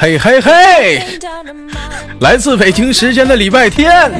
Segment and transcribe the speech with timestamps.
[0.00, 1.02] 嘿嘿嘿，
[2.20, 4.10] 来自北京时间的礼拜天，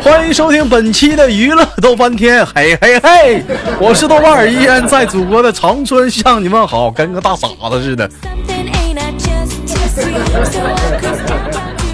[0.00, 2.46] 欢迎收听本期的娱乐逗翻天。
[2.46, 3.42] 嘿嘿嘿，
[3.80, 8.08] 我是豆瓣儿，依然在祖国的长春向你们好，跟个大傻子似的。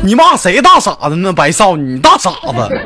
[0.03, 1.33] 你骂谁大傻子呢？
[1.33, 2.80] 白少，你大傻子。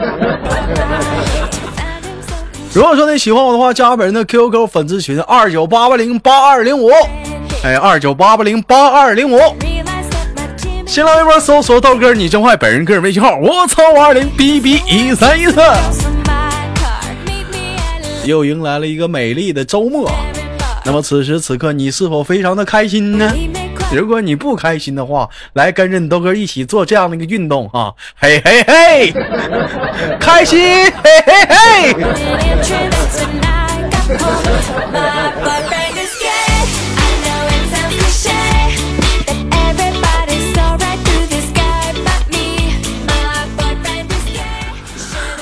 [2.72, 6.92] 如果说你喜欢我的话，加本人的 QQ 粉丝群二九八八零八二零五，
[7.62, 9.38] 哎，二九八八零八二零五。
[10.86, 15.60] 新浪微博搜索豆哥你真坏，本人个人微信号我操五二零 B B 一三一四。
[18.24, 20.10] 又迎来了一个美丽的周末，
[20.84, 23.30] 那么此时此刻你是否非常的开心呢？
[23.92, 27.92] 如果你不开心的话，来跟着你豆哥一起做这样的一个运动啊！
[28.16, 29.12] 嘿嘿嘿，
[30.18, 30.58] 开心！
[31.02, 31.94] 嘿嘿嘿。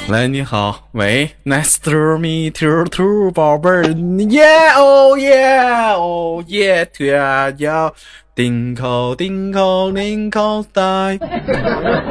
[0.09, 7.95] 来，你好，喂，Nice to meet you too，宝贝儿，Yeah oh yeah oh yeah，天要。
[8.35, 11.19] 顶口顶口顶口袋，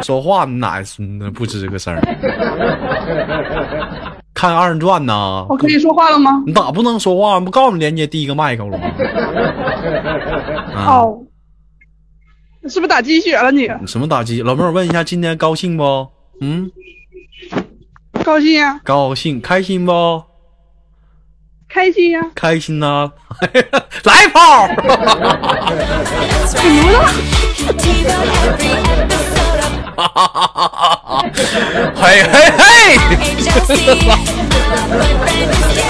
[0.03, 2.01] 说话哪孙子不吱个声儿？
[4.35, 5.47] 看二人转呢？
[5.49, 6.43] 我可以说话了吗？
[6.45, 7.39] 你咋不能说话？
[7.39, 8.91] 不告诉你连接第一个麦克了吗？
[10.75, 11.17] 好。
[12.61, 13.67] 你，是不是打鸡血了你？
[13.87, 14.43] 什么打鸡？
[14.43, 16.07] 老妹儿，问一下，今天高兴不？
[16.41, 16.69] 嗯，
[18.27, 18.77] 高兴呀。
[18.83, 20.21] 高兴，开心不？
[21.69, 23.09] 开心呀，开心呐！
[24.03, 24.67] 来炮！
[31.95, 32.67] 嘿嘿 嘿！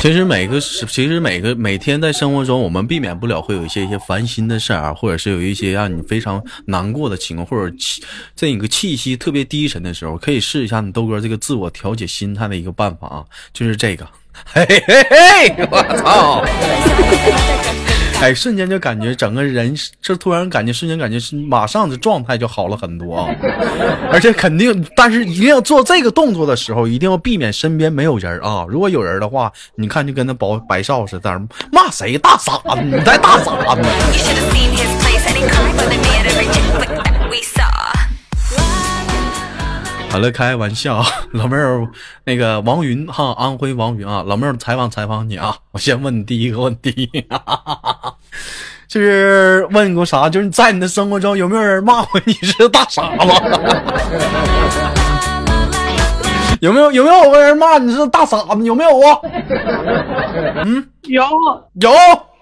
[0.00, 8.02] 其实每个，其实每个每天在生活中，我们避免不了会有一些一些烦心的事儿，或者是有一些让你非常难过的情况，或者气
[8.34, 14.06] 在一个气息特别低沉的时候，可以试一下你豆哥这个自我调节心态的一个办法啊，就是这个，
[14.46, 16.44] 嘿嘿嘿，我操！
[18.20, 23.28] 哎，瞬间就感觉整个人，这突然感觉瞬间感觉是马上的状态就好了很多啊！
[24.12, 28.66] 而且肯定，但是一定要做这个动作的时候，一定要避免身边没有人啊！
[28.68, 31.40] 如果有人的话，你看就跟那白白少似的，
[31.70, 33.82] 骂谁大傻子，你才大傻子。
[40.10, 41.02] 好了，开玩笑，
[41.32, 41.86] 老妹儿，
[42.24, 47.08] 那个王云哈，安徽王云啊，老妹儿采访采访你啊， 我先问你第一个问题，
[48.88, 50.28] 就是问过啥？
[50.28, 53.32] 就是在你的生活中有没有人骂过你是大傻子？
[56.60, 58.64] 有没有有没有个人骂你是大傻子？
[58.64, 59.20] 有没有啊？
[60.64, 61.22] 嗯，有
[61.80, 61.92] 有，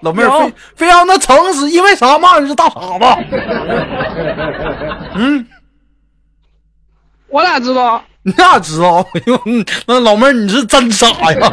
[0.01, 3.05] 老妹儿非非常的诚实，因为啥骂你是大傻子？
[5.17, 5.47] 嗯。
[7.29, 8.03] 我哪知道？
[8.23, 9.07] 你哪知道？
[9.15, 9.41] 哎呦
[9.87, 11.39] 那老妹儿你是真傻呀！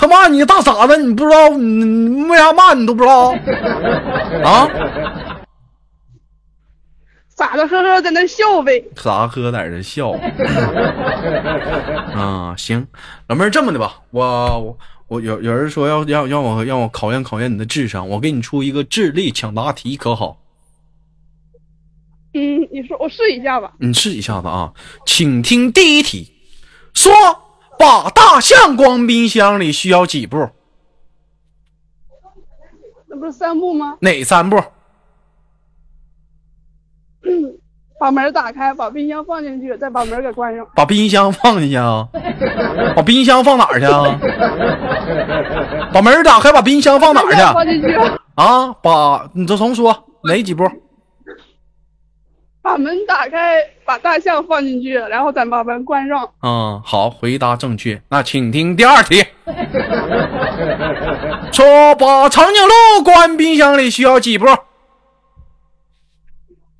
[0.00, 1.48] 他骂你大傻子，你不知道？
[1.50, 3.30] 你为啥骂你都不知道？
[4.44, 4.68] 啊？
[7.36, 8.82] 傻子呵呵在那笑呗。
[8.96, 10.12] 傻呵呵在那笑。
[12.14, 12.86] 啊，行，
[13.28, 14.24] 老妹儿这么的吧，我
[14.60, 20.38] 我我有有人说要要让我让我考验考验你的智商，我给你出一个智力抢答题，可好？
[22.36, 23.72] 嗯，你说我试一下吧。
[23.78, 24.74] 你试一下子啊，
[25.06, 26.30] 请听第一题，
[26.92, 27.10] 说
[27.78, 30.50] 把大象关冰箱里需要几步？
[33.06, 33.96] 那不是三步吗？
[34.00, 34.62] 哪三步？
[37.98, 40.66] 把门打开，把冰箱放进去，再把门给关上。
[40.74, 42.06] 把冰箱放进去啊？
[42.94, 44.20] 把冰箱放哪儿去啊？
[45.90, 47.40] 把门打开，把冰箱放哪儿去？
[47.54, 47.94] 放进去。
[48.34, 50.70] 啊，把你再重说哪几步？
[52.66, 56.28] 把门打开，把大象放进去，然后再把门关上。
[56.42, 58.02] 嗯，好，回答正确。
[58.08, 59.24] 那请听第二题。
[61.52, 64.46] 说把长颈鹿关冰箱里需要几步？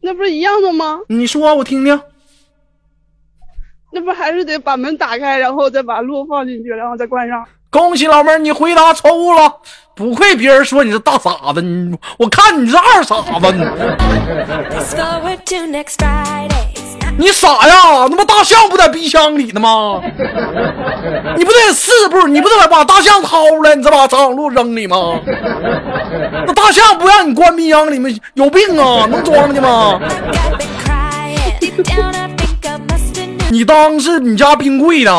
[0.01, 1.03] 那不是一样的吗？
[1.09, 2.03] 你说，我听听。
[3.93, 7.47] 那不还是得把门打开，然后再把鹿放进去，然后再关上。
[7.77, 9.57] 恭喜老妹儿，你回答错误了。
[9.95, 13.55] 不愧别人说你是大傻子，你我看你是二傻子。
[17.19, 18.07] 你傻呀？
[18.09, 20.01] 那不大象不在冰箱里呢吗？
[21.37, 22.27] 你不得四步？
[22.27, 25.21] 你不得把大象掏出来，你再把长颈鹿扔里吗？
[26.47, 29.07] 那大象不让你关冰箱里面，有病啊？
[29.11, 30.01] 能装的吗？
[33.51, 35.13] 你当是你家冰柜呢？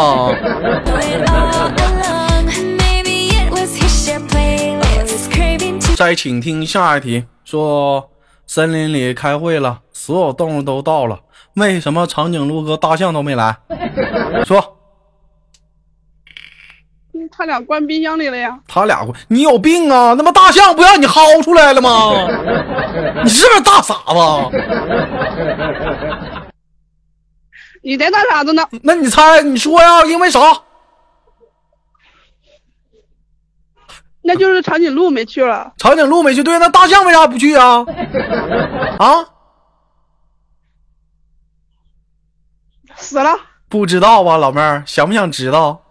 [5.97, 8.11] 再请听下一题，说
[8.45, 11.21] 森林里开会了，所有动物都到了，
[11.55, 13.57] 为什么长颈鹿和大象都没来？
[14.45, 14.77] 说
[17.31, 18.59] 他俩关冰箱里了呀。
[18.67, 20.13] 他俩关，你有病啊？
[20.15, 22.11] 那么大象不让你薅出来了吗？
[23.25, 24.13] 你是不是大傻子？
[27.81, 28.63] 你在大傻子呢？
[28.83, 30.05] 那你猜，你说呀？
[30.05, 30.39] 因为啥？
[34.27, 35.71] 那就是长颈鹿没去了。
[35.77, 37.85] 长颈鹿没去，对，那大象为啥不去啊？
[38.99, 39.07] 啊？
[42.97, 43.39] 死了。
[43.69, 45.81] 不知道吧，老妹儿，想不想知道？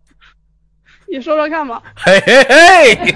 [1.12, 1.82] 你说说看吧。
[1.94, 3.14] 嘿嘿嘿，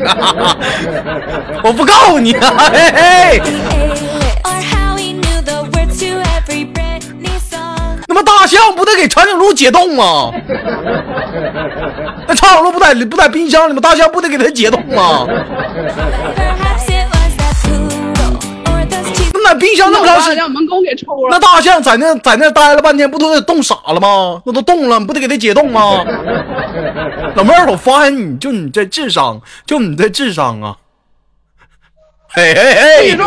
[1.64, 3.40] 我不告诉你啊，嘿嘿。
[8.40, 10.32] 大象不得给长颈鹿解冻吗？
[12.26, 13.80] 那长颈鹿不在不在冰箱里吗？
[13.82, 15.26] 大象不得给它解冻吗
[19.34, 21.32] 那在冰箱那么长时间，让门工给抽了。
[21.32, 24.40] 那大象在那在那待了半天，不都得冻傻了吗？
[24.46, 26.02] 那都冻了，你不得给它解冻吗？
[27.36, 30.76] 老妹儿，我发现你就你这智商，就你这智商啊！
[32.30, 33.18] 嘿嘿嘿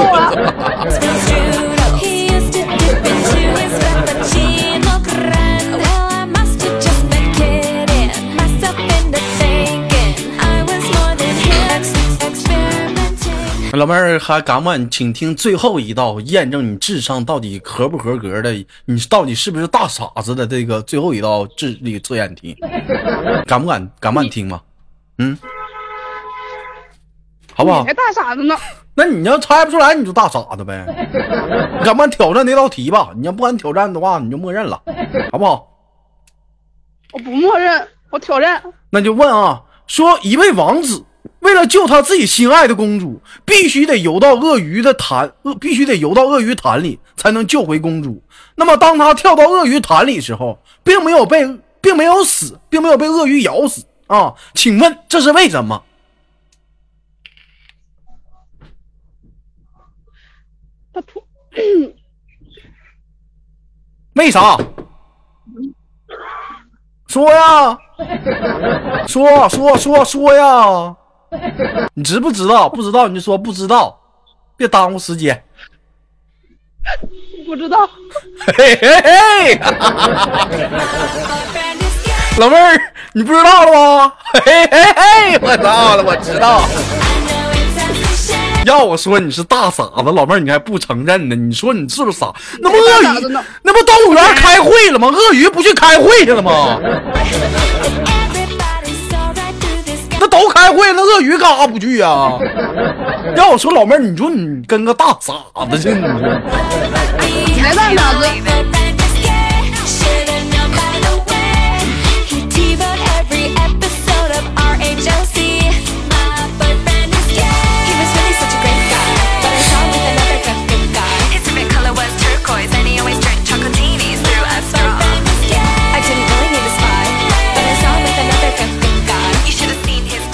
[13.73, 18.53] 老妹儿还敢不敢请听最后一道验证你智商到底合不合格的？
[18.85, 22.55] 你到底是不是大傻子的这个最后一道智力测验题？
[23.47, 23.91] 敢不敢？
[23.99, 24.61] 敢不敢听吗？
[25.17, 25.35] 嗯，
[27.55, 27.93] 好不好你还？
[27.95, 28.55] 大傻子呢。
[28.93, 30.85] 那你要猜不出来，你就大傻子呗。
[31.79, 33.09] 你敢不敢挑战那道题吧？
[33.15, 34.79] 你要不敢挑战的话，你就默认了，
[35.31, 35.67] 好不好？
[37.11, 38.61] 我不默认，我挑战。
[38.91, 41.03] 那就问啊，说一位王子
[41.43, 48.23] 为了救他自己心爱的公主，必须得游到鳄鱼的潭，鳄必须得游到鳄鱼潭里才能救回公主。
[48.55, 51.45] 那么当他跳到鳄鱼潭里时候，并没有被，
[51.81, 54.33] 并没有死，并没有被鳄鱼咬死啊？
[54.53, 55.83] 请问这是为什么？
[60.93, 61.21] 他突
[64.15, 64.57] 为啥？
[67.07, 67.77] 说呀，
[69.07, 70.95] 说说说说呀！
[71.95, 72.69] 你知不知道？
[72.69, 73.99] 不知道你就说不知道，
[74.57, 75.43] 别耽误时间。
[77.45, 77.89] 不知道。
[82.37, 82.81] 老妹儿，
[83.13, 84.13] 你不知道了吗？
[84.33, 84.41] 嘿
[84.71, 86.61] 嘿嘿，我知道了，我知道。
[88.65, 91.35] 要我说你是大傻子，老妹儿你还不承认呢？
[91.35, 92.33] 你说你是不是傻？
[92.59, 93.07] 那不鳄鱼
[93.61, 95.09] 那不动物园开会了吗？
[95.09, 96.79] 鳄鱼不去开会去了吗？
[100.33, 102.07] 都开会，那鳄鱼干啥不去呀、
[103.37, 105.33] 要我说，老妹儿，你说你跟个大傻
[105.69, 106.41] 子似的，你说。
[107.55, 108.25] 你还大傻子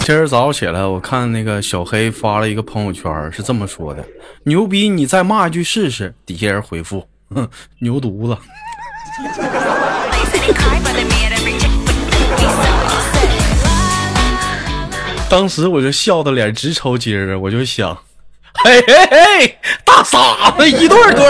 [0.10, 4.04] 今儿早上起来，我看那个小黑发了一个朋友圈，是这么说的
[4.42, 7.48] ：“牛逼，你再骂一句试试。”底下人回复：“哼，
[7.78, 8.36] 牛犊子。”
[15.30, 17.38] 当时我就笑的脸直抽筋儿啊！
[17.38, 17.96] 我就想，
[18.64, 21.24] 嘿嘿嘿，大傻子一对儿对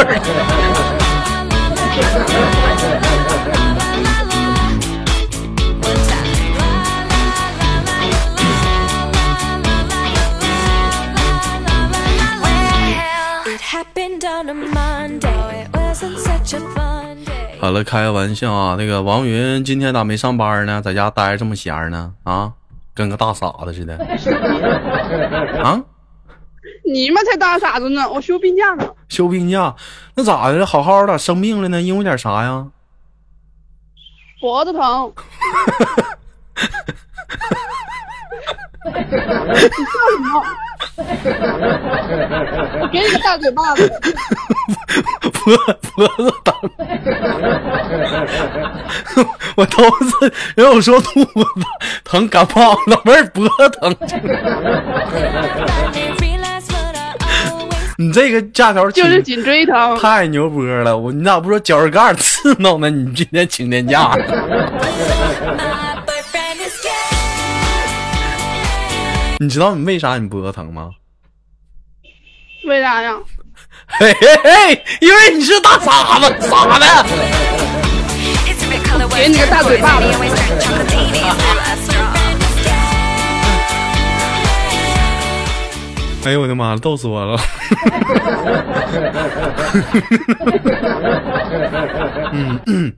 [17.60, 18.76] 好了，开个玩笑啊！
[18.80, 20.82] 那个王云今天咋没上班呢？
[20.82, 22.14] 在家待着这么闲呢？
[22.24, 22.54] 啊，
[22.94, 23.98] 跟个大傻子似的。
[25.62, 25.84] 啊，
[26.86, 28.10] 你们才大傻子呢！
[28.10, 28.88] 我休病假呢。
[29.10, 29.76] 休病假，
[30.16, 30.66] 那咋的？
[30.66, 31.82] 好好的生病了呢？
[31.82, 32.68] 因为点啥呀？
[34.40, 35.14] 脖子疼。
[38.86, 40.44] 你笑什么？
[42.82, 43.92] 我给你个大嘴巴子！
[45.32, 45.58] 脖
[45.96, 46.54] 脖子疼，
[49.56, 51.32] 我头次人我说肚子
[52.04, 53.96] 疼感冒，老妹儿脖子疼。
[57.98, 60.00] 你这个假条就是颈椎疼。
[60.00, 60.98] 太牛波了！
[60.98, 62.90] 我你咋不说脚趾盖刺挠呢？
[62.90, 64.24] 你今天请天假呢？
[69.42, 70.90] 你知道你为啥你脖子疼吗？
[72.68, 73.16] 为啥呀？
[73.88, 76.86] 嘿嘿嘿，因为你是大傻子，傻的。
[78.46, 80.08] It's a bit color 给你个大嘴巴子.
[86.26, 87.40] 哎呦我的妈，逗死我了！
[92.34, 92.94] 嗯嗯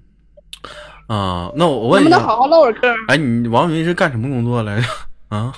[1.07, 2.91] 啊，那我我问一下，能不能好好唠会嗑？
[3.09, 4.87] 哎，你王云是干什么工作来着？
[5.29, 5.53] 啊，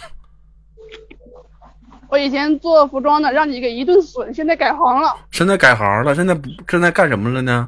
[2.14, 7.68] 我以前做服装的，让你给一顿损，现在改行了，现在改行了，现在不现在干什么了呢？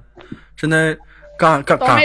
[0.55, 0.95] 现在
[1.35, 1.99] 干干干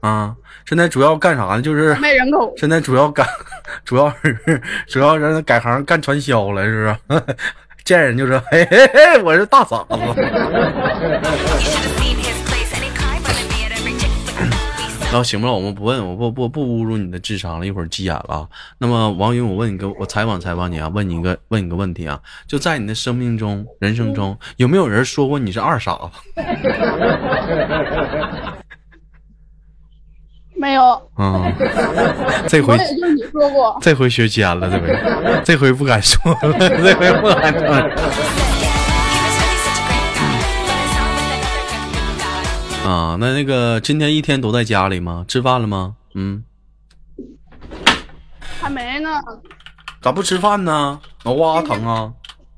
[0.00, 0.36] 啊？
[0.66, 1.62] 现在主要干啥呢？
[1.62, 2.52] 就是卖人口。
[2.58, 3.26] 现在主要干，
[3.82, 7.22] 主要是主要让他改行干传销了，是不是？
[7.82, 9.96] 见人就说 嘿嘿嘿，我是大傻子。
[15.12, 18.46] 那行吧，我们不问，我不不不侮辱你的智商了，一会儿急眼了啊。
[18.78, 26.10] 那么王云，我问你个，我采访采访你啊，问你一个问你个问题啊，就在你的生命中、人生中，有没有人说过你是二傻子？
[30.58, 30.82] 没有，
[31.14, 31.52] 啊、
[32.48, 33.78] 这回也就你说过。
[33.80, 37.88] 这回学尖了，这回这回不敢说了，这回不敢说了。
[42.86, 45.24] 啊，那那个今天一天都在家里吗？
[45.26, 45.96] 吃饭了吗？
[46.14, 46.44] 嗯，
[48.38, 49.10] 还没呢，
[50.00, 51.00] 咋不吃饭呢？
[51.24, 52.12] 脑瓜疼啊？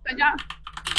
[0.04, 0.36] 在家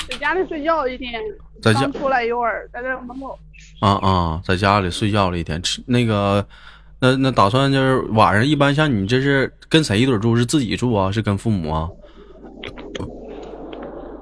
[0.09, 1.21] 在家里睡觉一天，
[1.61, 3.37] 在家出来一会儿，在这门口。
[3.81, 6.43] 啊啊，在家里睡觉了一天，吃那个，
[6.99, 10.35] 那那打算就是晚上一般像你这是跟谁一堆住？
[10.35, 11.11] 是自己住啊？
[11.11, 11.87] 是跟父母啊？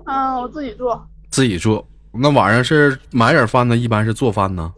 [0.05, 0.89] 嗯，我自己住，
[1.29, 1.85] 自己住。
[2.11, 3.77] 那晚上是买点饭呢？
[3.77, 4.73] 一般是做饭呢？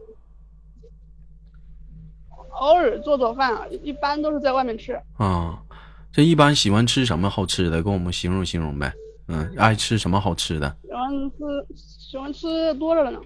[2.59, 4.93] 偶尔做做饭啊，一般都是在外面吃。
[5.17, 5.57] 啊，
[6.11, 7.81] 这一般喜欢吃什么好吃的？
[7.81, 8.91] 跟我们形容形容呗。
[9.27, 10.75] 嗯，爱吃什么好吃的？
[10.83, 11.37] 喜欢吃
[12.09, 13.19] 喜欢吃多着了呢。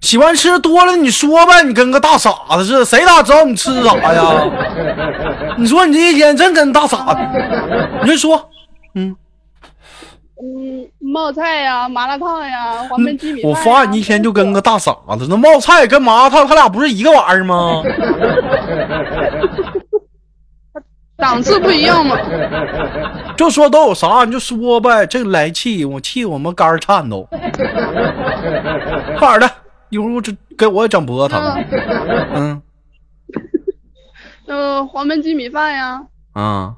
[0.00, 5.54] 喜欢吃多了，你说呗，你跟个大傻子似的，谁咋知道你吃啥呀？
[5.58, 7.20] 你说你这一天真跟大傻子，
[8.02, 8.48] 你就说，
[8.94, 9.14] 嗯，
[10.40, 13.58] 嗯，冒菜呀、麻辣烫呀、黄焖鸡米饭呀。
[13.58, 17.82] 我发现你一天就跟个大傻子，那冒菜跟麻辣烫，他俩不是一个玩意儿吗？
[21.16, 22.16] 档次不一样嘛。
[23.36, 27.28] 就说都有啥你就说呗，这个来气，我气我们肝儿颤抖。
[29.18, 29.50] 快点的，
[29.88, 31.42] 一会儿我这给我也整脖子疼。
[32.34, 32.62] 嗯
[34.46, 36.00] 嗯， 黄焖鸡米饭呀，
[36.34, 36.74] 啊，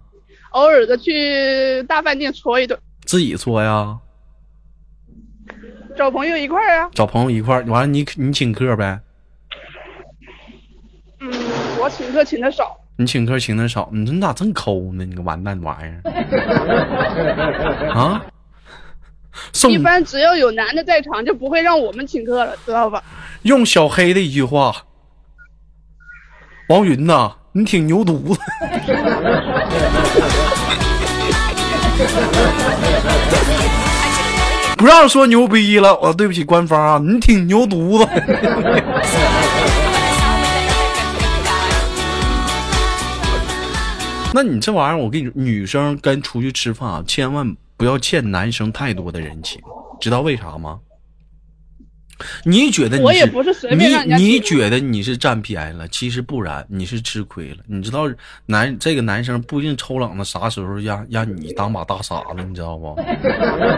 [0.52, 2.78] 偶尔的去大饭店搓一顿，
[3.10, 3.98] 自己搓呀，
[5.96, 6.88] 找朋友一块儿啊。
[6.94, 9.00] 找朋友一块儿，完了你你请客呗。
[11.18, 11.28] 嗯，
[11.80, 15.04] 我请客请的少，你请客请的少，你说你咋这么抠呢？
[15.04, 18.24] 你个完蛋玩意儿 啊！
[19.52, 23.02] 送一般只要有男的在场，就不会让我们请客了，知道吧？
[23.42, 24.72] 用小黑的一句话，
[26.68, 28.40] 王云呐，你挺牛犊子。
[34.76, 38.08] 不让说牛逼了，我对不起官方啊，你挺牛犊子。
[44.32, 49.60] 那你这玩意儿，我跟你说，女生跟出去吃饭啊，千万不要欠男生太多的人情，
[50.00, 50.78] 知道为啥吗？
[52.44, 57.56] 你觉得你我也不是随便让人家你你觉得你是占便宜了，其实不然，你是吃亏了。
[57.66, 58.08] 你知道
[58.46, 62.98] 男这个男生不一定抽冷子，啥时候让让你当把大傻子，你知道不？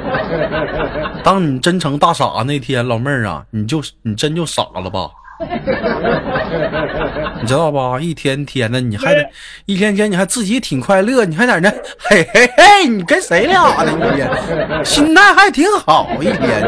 [1.24, 5.10] 当你真成大傻子那天，老妹儿啊，你就你真就傻了吧？
[7.40, 7.98] 你知道吧？
[7.98, 9.28] 一天天的，你还得
[9.66, 11.68] 一天天，你还自己挺快乐，你还在那
[11.98, 13.92] 嘿嘿嘿，你跟谁俩呢？
[13.96, 14.30] 你天
[14.84, 16.62] 心态还挺好，一天。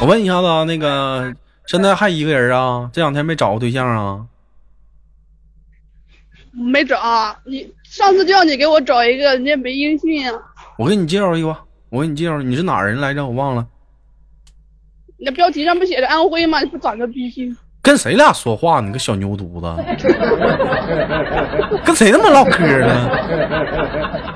[0.00, 1.34] 我问一下子啊，那个
[1.66, 2.90] 现在还一个人啊？
[2.92, 4.26] 这两天没找过对象啊？
[6.52, 10.38] 没找啊，你上次叫你给我找一个，人家没音讯啊。
[10.76, 11.56] 我给你介绍一个，
[11.88, 13.24] 我给你介绍，你是哪人来着？
[13.24, 13.66] 我忘了。
[15.16, 16.60] 你的标题上不写着安徽吗？
[16.60, 17.56] 你不长个逼心？
[17.84, 18.86] 跟谁俩说话呢？
[18.86, 19.84] 你个小牛犊子，
[21.84, 23.10] 跟谁他妈唠嗑呢？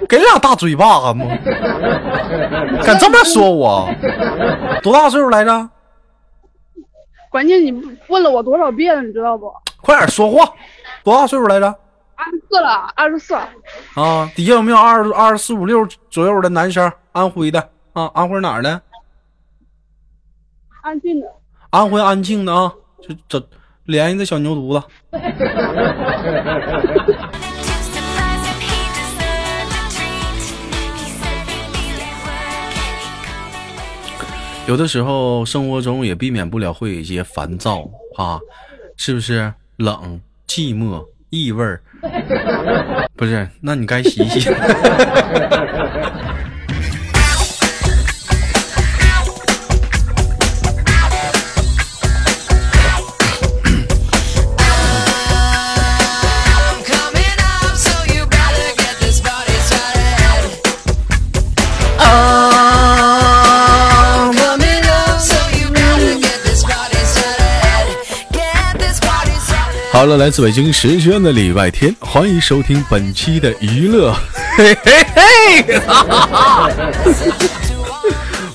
[0.07, 1.25] 给俩大嘴巴子吗？
[2.85, 3.89] 敢这么说我？
[4.83, 5.71] 多大岁数来着？
[7.31, 7.73] 关键你
[8.09, 9.51] 问了我多少遍了，你知道不？
[9.81, 10.53] 快点说话！
[11.03, 11.75] 多大岁数来着？
[12.17, 13.35] 二十四了，二十四。
[13.95, 16.93] 啊，底下有没有二二十四五六左右的男生？
[17.13, 18.83] 安徽的啊，安徽哪儿的？
[20.83, 21.27] 安庆的。
[21.71, 23.49] 安徽安庆的啊，就这
[23.85, 24.87] 联系这小牛犊子。
[34.67, 38.39] 有的时候，生活中也避免不了会有一些烦躁啊，
[38.99, 39.51] 是不是？
[39.77, 41.81] 冷、寂寞、异味儿，
[43.17, 43.49] 不是？
[43.63, 44.51] 那你该洗洗。
[69.99, 74.15] 好了，来自北京时间的礼拜天，欢迎收听本期的娱乐，
[74.57, 76.71] 嘿嘿嘿，哈哈哈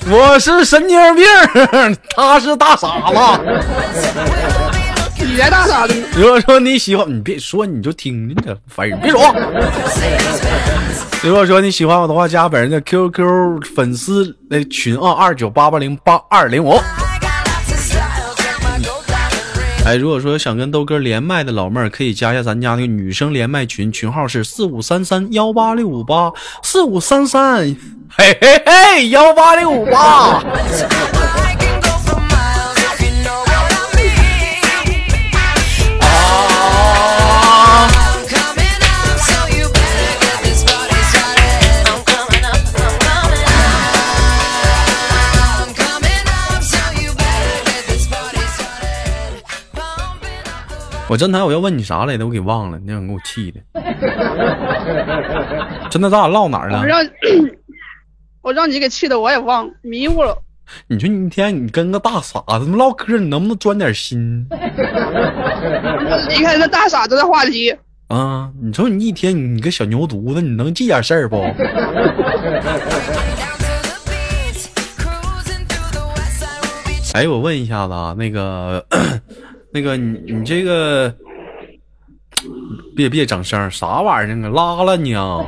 [0.09, 1.25] 我是神经病，
[2.15, 3.15] 他是大傻子。
[5.17, 6.07] 你才大傻子呢！
[6.15, 9.35] 如果说你喜欢，你别说，你就听着去，烦人，别说。
[11.21, 16.79] 如果说你喜欢我的话，加本人的 QQ 粉丝那群啊，二九八八零八二零五。
[19.85, 26.31] 哎，如果说想跟豆哥连麦的老妹儿，可以加一下咱家那个女生连麦群，群号是四五三三幺八六五八
[26.63, 27.63] 四五三三，
[28.09, 30.41] 嘿嘿嘿，幺八六五八。
[51.13, 52.25] 我真台我要问你啥来着？
[52.25, 53.59] 我给忘了，那让给我气的。
[55.91, 56.85] 真的，咱俩唠哪儿了我？
[56.87, 56.99] 让
[58.41, 60.35] 我让你给气的，我也忘迷糊了。
[60.87, 64.43] 你说你一天你跟个大傻子唠嗑，你能不能钻点心
[66.29, 67.69] 你看这大傻子的话题，
[68.07, 68.49] 啊？
[68.59, 71.37] 你说你一天你个小牛犊子，你能记点事儿不？
[77.13, 78.83] 哎，我问一下子啊，那个，
[79.73, 81.13] 那个你你这个，
[82.95, 84.49] 别别整声儿，啥玩意儿呢？
[84.49, 85.39] 拉了你啊！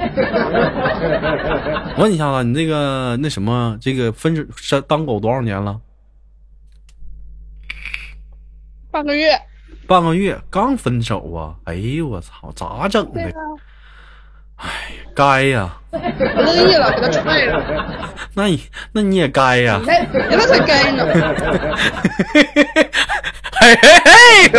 [1.97, 5.79] 问一下子，你那个那什么，这个分手是当狗多少年了？
[8.91, 9.29] 半个月。
[9.87, 11.53] 半个月，刚分手啊！
[11.65, 13.31] 哎呦我操，咋整的？
[14.57, 14.67] 对啊，
[15.15, 17.63] 该呀，不乐意了，给他踹了。
[18.33, 19.79] 那你那你也该呀。
[19.87, 21.05] 哎，你那才该呢。
[22.33, 22.43] 嘿
[23.59, 24.51] 嘿嘿！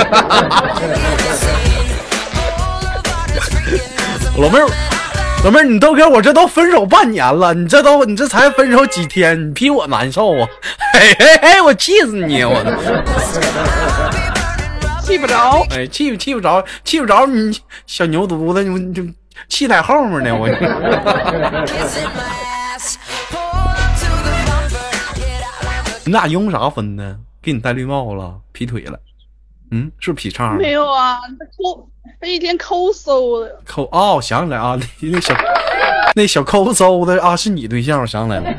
[4.38, 4.66] 老妹儿，
[5.44, 10.48] 老妹儿，你豆哥，我这都分手半年了，你这都你这才分手几天，你比我难受啊！
[10.94, 12.44] 嘿嘿嘿，我气死你！
[12.44, 12.76] 我的，
[15.02, 15.66] 气不着。
[15.70, 19.02] 哎，气不气不着，气不着你小牛犊子，你就
[19.48, 20.48] 气在后面呢，我。
[26.04, 27.18] 你俩因为啥分呢？
[27.42, 28.98] 给你戴绿帽子了，劈腿了？
[29.70, 30.58] 嗯，是不是劈叉了？
[30.58, 31.88] 没有啊，他抠，
[32.20, 33.60] 他一天抠搜的。
[33.64, 35.34] 抠哦，想起来啊， 那那小
[36.14, 38.54] 那小抠搜的啊，是你对象，我想起来了。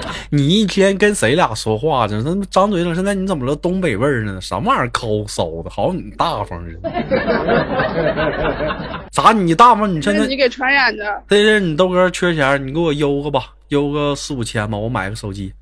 [0.32, 2.22] 你一天跟谁俩说话呢？
[2.24, 3.54] 那张嘴了，现在你怎么了？
[3.56, 4.40] 东北味儿呢？
[4.40, 5.70] 什么玩意儿抠搜的？
[5.70, 6.90] 好，你大方似的。
[9.10, 9.32] 咋？
[9.32, 9.92] 你大方？
[9.92, 11.04] 你现在是你给传染的。
[11.28, 15.52] 这阵你豆哥缺钱，你给我邮个吧，邮个四五千吧，我买个手机。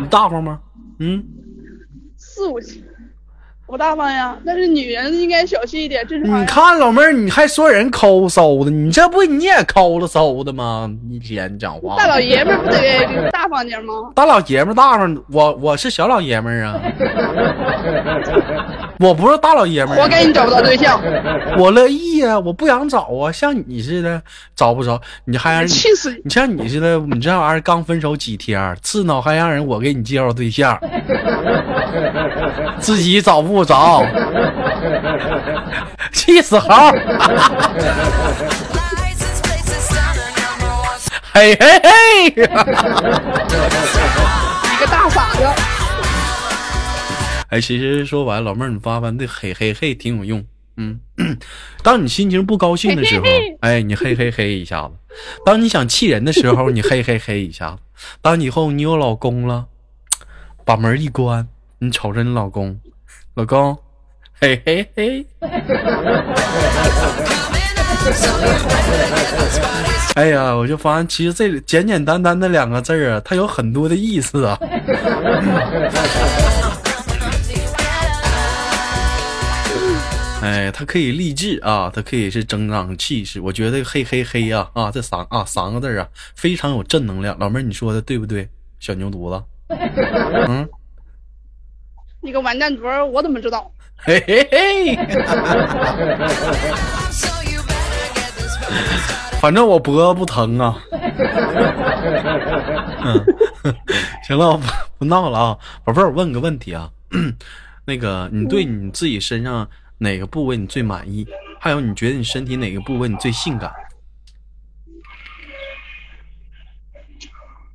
[0.00, 0.60] 你大方吗？
[1.00, 1.24] 嗯。
[2.26, 2.82] 四五千，
[3.66, 4.36] 不大方呀。
[4.44, 6.46] 但是女人应该小气一点，正常你。
[6.46, 10.90] 看老妹儿，你还说人抠搜的，你这不你也抠了搜的吗？
[11.10, 13.94] 一天讲话，大老爷们不得 大方点吗？
[14.14, 16.80] 大老爷们大方，我我是小老爷们儿啊，
[19.00, 21.00] 我不是大老爷们活该你找不到对象，
[21.58, 24.22] 我乐意呀、我不想找啊，像你似的
[24.54, 26.20] 找不着，你还让人气死你！
[26.24, 30.78] 你像你似的，你这玩意儿刚分手几天，刺挠还让人我给你介绍对象，
[32.78, 34.04] 自己找不着，
[36.12, 36.92] 气死猴儿！
[41.32, 42.48] 嘿嘿嘿！
[47.54, 50.44] 哎，其实说白了，老妹儿，你发完这嘿嘿嘿挺有用。
[50.76, 50.98] 嗯，
[51.84, 53.24] 当你心情不高兴的时候
[53.60, 54.94] 哎，你嘿嘿嘿一下子；
[55.46, 57.76] 当你想气人的时候，你嘿嘿嘿一下子；
[58.20, 59.66] 当以后你有老公了，
[60.64, 61.46] 把门一关，
[61.78, 62.76] 你瞅着你老公，
[63.34, 63.78] 老公，
[64.32, 65.24] 嘿嘿嘿。
[70.16, 74.58] 哎呀，我就发现，其实这简简单单的两个字儿啊，它有很多的意思啊。
[80.44, 83.40] 哎，它可以励志啊，它可以是增长气势。
[83.40, 87.34] 我觉得嘿嘿嘿呀啊这三啊三个字儿啊，非常有正能量。
[87.38, 88.46] 老妹儿，你说的对不对？
[88.78, 89.42] 小牛犊子，
[90.48, 90.68] 嗯，
[92.20, 93.70] 你个完蛋犊儿，我怎么知道？
[93.96, 94.96] 嘿嘿嘿。
[99.40, 100.76] 反正我脖子不疼啊。
[103.04, 103.24] 嗯，
[104.26, 104.66] 行了，不
[104.98, 106.90] 不闹了啊，宝贝儿，我问个问题啊，
[107.86, 111.26] 那个你对你自己身上哪个部位你最满意？
[111.60, 113.72] 还有你觉得你身体哪个部位你最性感？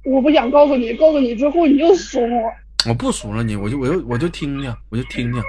[0.06, 2.52] 我不想告诉你，告诉你之后你就怂我。
[2.88, 5.44] 我不怂了你，我就我就我就听听，我就听听，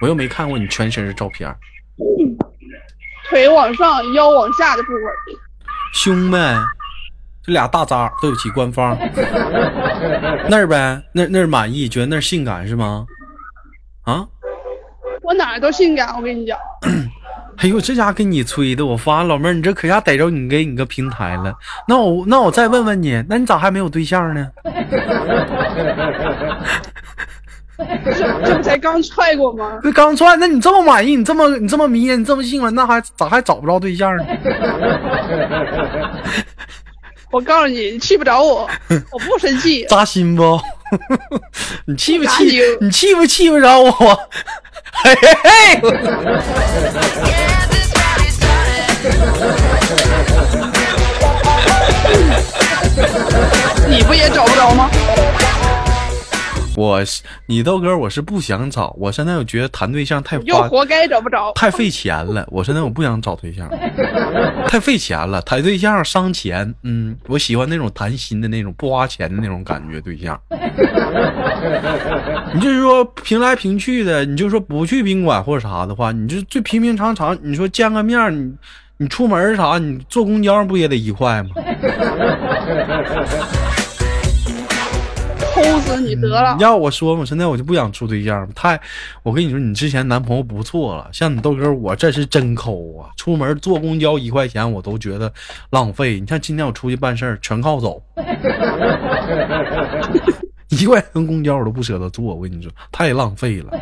[0.00, 1.58] 我又没看过你全身的照片儿，
[3.30, 5.00] 腿往上，腰往下的部位，
[5.94, 6.54] 胸呗，
[7.42, 8.96] 这俩大渣，对不起，官方
[10.50, 13.06] 那儿呗，那那儿满意，觉得那儿性感是吗？
[14.02, 14.28] 啊？
[15.26, 16.56] 我哪儿都性感，我跟你讲。
[17.58, 21.54] 哎呦，这家给你吹的，我发现老妹儿，你这可下逮着你给你个平台了。
[21.88, 24.46] 那我那我再问问你，那你咋还没有对象呢？
[28.04, 28.12] 这
[28.44, 29.78] 这不才刚踹过吗？
[29.82, 34.24] 这刚踹，那你这么满意，你这么你这么迷人，你这么性感，那还咋还找不着对象呢？
[37.32, 38.68] 我告诉你，你气不着我，
[39.10, 39.84] 我不生气。
[39.86, 40.60] 扎心不？
[41.86, 42.60] 你气不气？
[42.80, 44.20] 你气不气不着我？
[45.04, 45.80] 嘿嘿嘿！
[53.88, 54.90] 你不也找不着吗？
[56.76, 61.50] 我是你豆哥，我是不想找，我现在我觉得谈对象太花又活该找不着。
[61.54, 63.66] 太费钱了，我现在我不想找对象，
[64.68, 66.74] 太费钱了，谈对象伤钱。
[66.82, 70.38] 嗯，我喜欢那种谈心的那种不花钱的那种感觉对象。
[72.52, 78.52] 你就是说平来平去的，你就说不去宾馆或者啥的话，你就最平平常常，你说见个面，你
[78.98, 81.48] 你出门儿啥，你坐公交不也得一块吗？
[85.56, 86.62] 抠死你得了你！
[86.62, 88.78] 要我说嘛，现在我就不想处对象，太，
[89.22, 93.08] 我跟你说，你之前男朋友不错了，像你豆哥，我这是真抠啊！
[93.16, 95.32] 出门坐公交一块钱我都觉得
[95.70, 96.20] 浪费。
[96.20, 98.02] 你看今天我出去办事儿全靠走，
[100.68, 103.72] 一块钱公交我都不舍得坐，我跟你说太浪费了，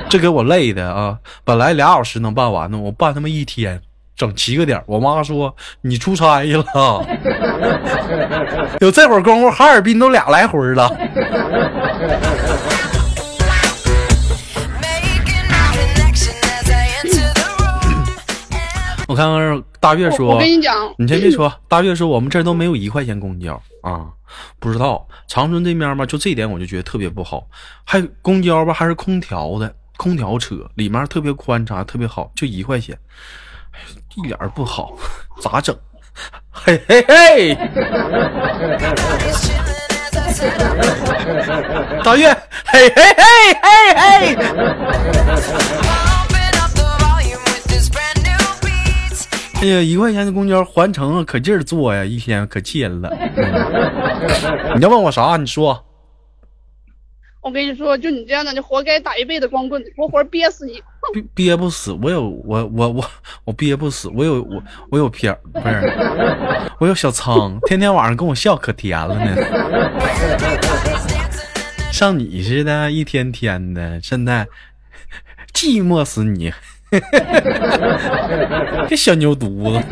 [0.08, 1.18] 这给我累的啊！
[1.44, 3.78] 本来俩小时能办完呢，我办他妈一天。
[4.16, 6.64] 整七个点我妈说你出差去了，
[8.80, 10.88] 有这会儿功夫，哈尔滨都俩来回了。
[19.06, 23.60] 我看看大月说，我跟你讲，你先别说，大月说我们这都没有一块钱公交。
[23.82, 24.06] 啊，
[24.58, 25.06] 不知道。
[25.28, 27.46] 长春这边吧，就这一点我就觉得特别不好，
[27.84, 32.96] 还公交吧还是空调的，空调车里面特别宽敞，特别好，就一块钱，
[34.16, 34.92] 一点不好，
[35.40, 35.76] 咋整？
[36.52, 37.54] 嘿嘿嘿，
[42.04, 42.32] 大月，
[42.64, 43.24] 嘿嘿嘿
[43.62, 44.36] 嘿嘿。
[49.60, 53.10] 哎呀，一块钱的公交环城，可劲儿坐呀，一天可气人了。
[54.76, 55.36] 你要问我啥？
[55.36, 55.84] 你说。
[57.40, 60.82] 我跟你说，就你这样的，你活该打一辈子光棍，活活憋死你！
[61.12, 63.04] 憋憋不死，我有我我我
[63.44, 65.92] 我憋不死，我有我我有片儿，不是，
[66.78, 69.36] 我有小仓，天天晚上跟我笑可甜了呢，
[71.92, 74.46] 像你似的，一天天的，现在
[75.52, 76.52] 寂寞死你，
[78.88, 79.84] 这小牛犊子。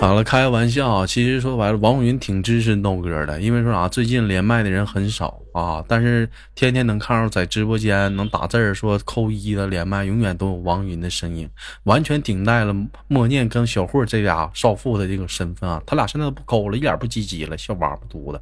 [0.00, 1.06] 好了，开个玩笑啊！
[1.06, 11.46] 其实说白了，王云挺支持豆哥的，因为说啥，最近连麦的人很少啊，但是天天能看到在直播间能打字儿说扣一的连麦，永远都有王云的身影，
[11.84, 12.74] 完全顶代了
[13.08, 15.82] 默念跟小慧这俩少妇的这个身份啊！
[15.84, 18.40] 他俩现在都不勾了，一点不积极了，小王八犊子。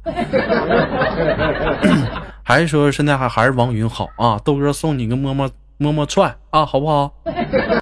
[2.41, 4.39] 还是说现在还还是王云好啊？
[4.45, 7.13] 豆哥送你个么么么么串啊，好不好？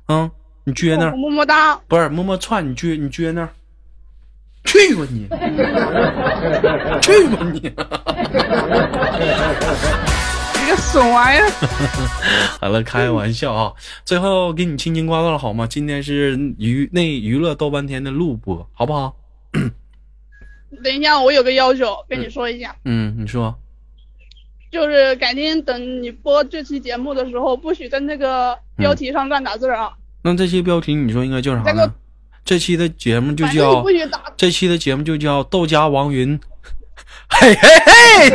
[0.07, 0.29] 嗯，
[0.63, 1.15] 你撅那儿。
[1.15, 1.79] 么么哒！
[1.87, 3.49] 不是么么串，你撅你撅那儿，
[4.67, 5.23] 去吧你，
[7.01, 7.59] 去吧你！
[10.59, 11.49] 你个损玩意儿。
[12.59, 13.71] 好了，开玩笑啊！
[14.03, 15.65] 最后给你轻轻挂断了好吗？
[15.65, 19.15] 今天是娱那娱乐豆半天的录播，好不好？
[20.83, 23.57] 等一下，我有个要求跟你说一下，嗯，你说。
[24.69, 29.93] 就是改天等你播这期节目的时候，不许在那个标题上乱打字儿啊。
[30.23, 31.93] 那这些标题你说应该叫啥呢？
[32.47, 33.83] 这期的节目就叫
[34.37, 36.39] 这期的节目就叫豆家王云，
[37.27, 38.29] 嘿嘿嘿，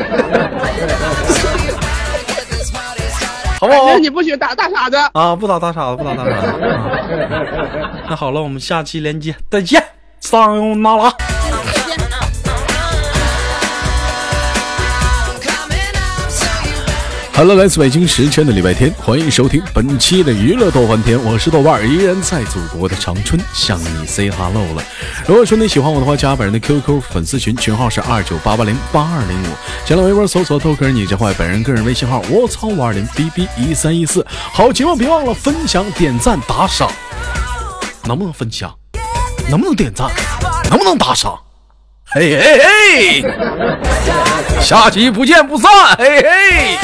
[3.59, 4.99] 好不好你不许打大傻子。
[5.15, 6.63] 啊，不打大傻子，不打大傻子。
[6.63, 9.83] 啊 那好了，我们下期连接再见，
[10.21, 11.11] 上用那拉。
[17.43, 24.83] Hello，来自北京时间的礼拜天，欢迎收听本期的娱乐豆瓣天，我是豆瓣，依然在祖国的长春向你 say hello 了。
[25.27, 29.47] 如果说你喜欢我的话，加本人的 QQ 粉丝群，群号是二九八八零八二零五，
[29.85, 34.25] 新浪微博搜索豆哥你这坏，本人个人微信号我操五二零 bb 一三一四。
[34.31, 36.89] 好节目别忘了分享、点赞、打赏，
[38.05, 38.73] 能不能分享？
[39.51, 40.09] 能不能点赞？
[40.71, 41.37] 能不能打赏？
[42.05, 46.79] 嘿嘿嘿，下期不见不散，嘿嘿。